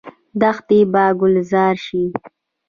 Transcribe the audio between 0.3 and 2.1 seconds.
دښتې به ګلزار شي.